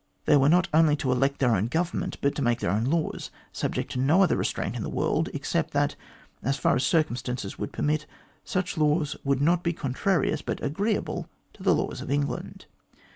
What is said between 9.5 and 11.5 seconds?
be contrarious but agreeable